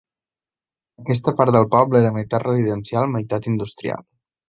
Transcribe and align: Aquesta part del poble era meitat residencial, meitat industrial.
Aquesta 1.03 1.35
part 1.43 1.55
del 1.57 1.69
poble 1.77 2.01
era 2.01 2.15
meitat 2.17 2.49
residencial, 2.49 3.11
meitat 3.17 3.53
industrial. 3.57 4.07